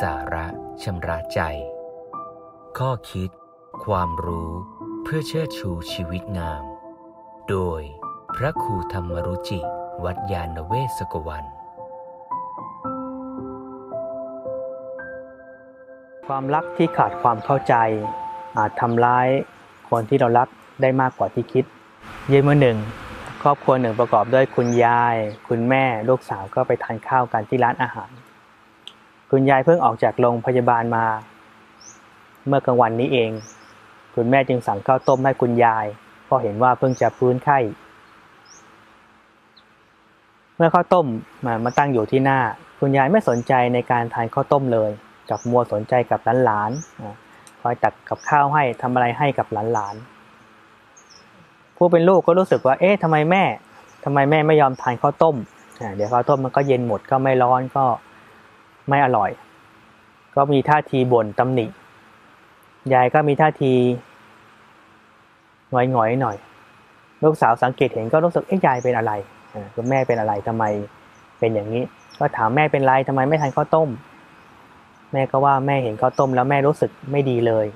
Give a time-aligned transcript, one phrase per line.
[0.00, 0.46] สาระ
[0.82, 1.40] ชำระใจ
[2.78, 3.30] ข้อคิด
[3.84, 4.52] ความรู้
[5.02, 6.64] เพื่อเชิดชูชีวิตงาม
[7.48, 7.80] โดย
[8.36, 9.60] พระครูธรรมรุจิ
[10.04, 11.44] วัดยาณเวศกวัน
[16.26, 17.74] ความรักที่ขาดความเข้าใจ
[18.56, 19.28] อาจทำร้าย
[19.90, 20.48] คนที่เรารัก
[20.82, 21.64] ได้มากกว่าที่คิด
[22.28, 22.78] เย็นมื่อหนึ่ง
[23.42, 25.16] ครอบครัวหนึ่งประกอบด้วยคุณยาย
[25.48, 28.10] คุณแม่ลูกสาวก็ไปทานข้าวกันที่ร้านอาหาร
[29.34, 31.06] คุณยายเพิ่งออกจากโรงพยาบาลมา
[32.46, 33.30] เมื่อกลางวันนี้เอง
[34.14, 35.86] คุณแม่จึงสั่งข้าวต้มให้คุณยาย
[36.24, 37.58] เพราะเห็นว่าเพิ่งจะพื้นไข้
[40.56, 41.06] เมื่อข้าวต้ม
[41.44, 42.40] มามาตั้งอยู่ที่หน้า
[42.80, 44.90] คุณยายไม่สนใจในการทานข้าวต้มเลย
[45.30, 53.44] กับมัวสนใจกับหลานๆคอยตักกับข้าวให้ทำอะไรให้กับหลานๆผู้เป็นลูกก็รู้สึกว่า เอ๊ะทำไมแม่
[54.04, 55.36] ทำไมแม่ไม่ยอมทานข้าวต้ม
[55.96, 57.84] เดี๋ยวข้าวต้มมันก็เย็นหมดก็ไม่ร้อนก็
[58.88, 59.30] ไม่อร่อย
[60.34, 61.66] ก็มีท่าทีบ่นตำหนิ
[62.92, 63.72] ยายก็มีท่าที
[65.70, 66.36] หงอยๆหน่อย
[67.24, 69.12] ลูกสาวสังเกตเห็นก็รู้สึกเอ๊ะยายเป็นอะไร
[69.74, 70.64] คุณแม่เป็นอะไรทำไม
[71.38, 71.82] เป็นอย่างนี้
[72.18, 73.88] ก็ถามแม่เป็นไรทำไมไม่ทานข้าวต้ม
[75.12, 77.66] แม่ก็ว่าแม่เห็นข้าวต้ม แล้วแม่รู้สึกไม่ดีเลย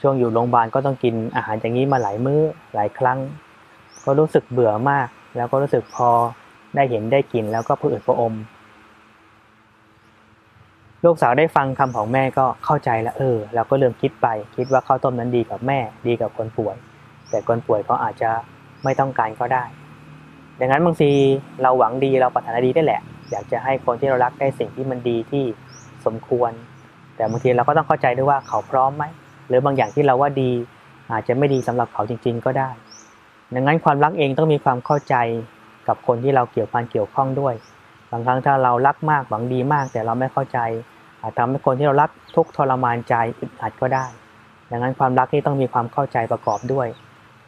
[0.00, 2.40] ช่วงอยู่โรงพยาบาลก็ต้องกินอาหารอย่างนี้มาหลายมื้อ
[2.74, 3.18] หลายครั้ง
[4.04, 6.08] ก็รู้สึกเบื่อมาก แล้วก็รู้สึกพอ
[6.74, 8.34] ได้เห็นได้กินแล้วก็ผืดพระอม
[11.04, 16.76] ลูกสาวได้ฟังคำของแม่ก็เข้าใจแล้วเออเราก็เริ่มคิดไป คิดว่าข้าวต้มนั้นดีกับแม่ดีกับคนป่วย
[17.30, 18.30] แต่คนป่วยเขาอาจจะ
[18.84, 19.64] ไม่ต้องการก็ได้
[20.60, 21.10] ดังนั้นบางที
[21.62, 25.44] เราหวังดีเราปรารถนาดีได้แหละ อยากจะให้คนที่เรารักได้สิ่งที่มันดีที่
[26.06, 26.52] สมควร
[27.16, 29.04] แต่บางทีเราก็ต้องเข้าใจด้วยว่าเขาพร้อมไหม
[29.48, 30.50] หรือบางอย่างที่เราว่าดี
[31.12, 32.70] อาจจะไม่ดีสำหรับเขาจริง ๆ ก็ได้
[33.54, 35.14] ดังนั้นความรักเองต้องมีความเข้าใจ
[35.88, 37.54] กับคนที่เราเกี่ยวพันเกี่ยวข้องด้วย
[38.10, 40.58] บางครั้งถ้าเรารักมากหวังดีมาก แต่เราไม่เข้าใจ
[41.20, 44.06] อาจทำให้คนที่เรารักทุกทรมานใจอึดอัดก็ได้
[44.70, 46.88] ดังนั้นความรักนี่ต้องมีความเข้าใจประกอบด้วย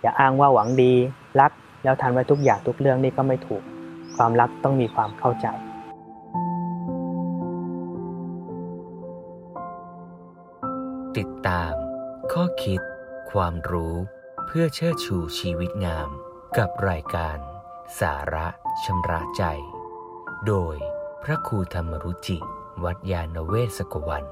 [0.02, 0.92] อย่าอ้างว่าหวังดี
[1.40, 1.50] รัก
[1.84, 3.62] แล้วทันไว้ทุกอย่างทุกเรื่องนี่ก็ไม่ถูก
[4.16, 5.46] ความรักต้องมีความเข้าใจ
[11.16, 11.72] ติดตาม
[12.32, 12.80] ข้อคิด
[13.32, 13.94] ความรู้
[14.46, 16.08] เพื่อเชิดชูชีวิตงาม
[16.58, 17.38] กับรายการ
[18.00, 18.46] สาระ
[18.84, 19.44] ชำระใจ
[20.48, 20.76] โดย
[21.24, 22.38] พระครูธรรมรุจิ
[22.84, 24.24] วัดยาณเวศกวัน